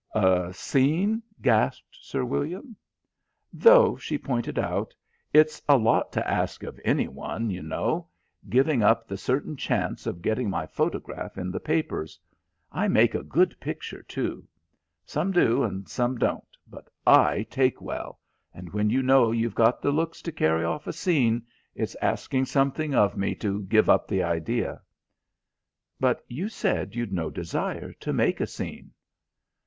[0.15, 2.75] "A scene," gasped Sir William.
[3.53, 4.95] "Though," she pointed out,
[5.31, 8.07] "it's a lot to ask of any one, you know.
[8.49, 12.19] Giving up the certain chance of getting my photograph in the papers.
[12.71, 14.47] I make a good picture, too.
[15.05, 18.19] Some do and some don't, but I take well
[18.55, 21.43] and when you know you've got the looks to carry off a scene,
[21.75, 24.81] it's asking something of me to give up the idea."
[25.99, 28.93] "But you said you'd no desire to make a scene."